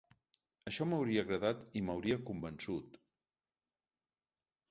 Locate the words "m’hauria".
0.93-1.23, 1.89-2.17